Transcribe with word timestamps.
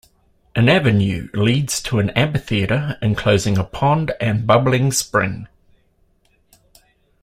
An 0.55 0.67
avenue 0.67 1.29
leads 1.31 1.79
to 1.83 1.99
an 1.99 2.09
amphitheatre 2.17 2.97
enclosing 3.03 3.59
a 3.59 3.63
pond 3.63 4.11
and 4.19 4.47
bubbling 4.47 4.91
spring. 4.91 5.47